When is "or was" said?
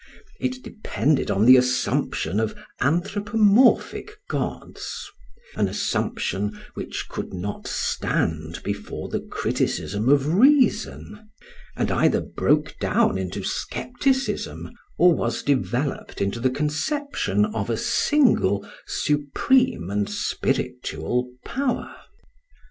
14.97-15.43